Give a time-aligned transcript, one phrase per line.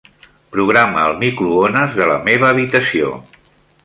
[0.53, 3.13] Programa el microones de la meva habitació.